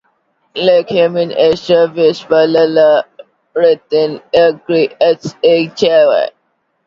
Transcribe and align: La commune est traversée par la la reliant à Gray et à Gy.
La 0.55 0.83
commune 0.83 1.29
est 1.31 1.61
traversée 1.63 2.25
par 2.27 2.47
la 2.47 2.65
la 2.65 3.05
reliant 3.55 4.19
à 4.33 4.51
Gray 4.65 4.89
et 4.99 4.99
à 4.99 5.19
Gy. 5.21 6.33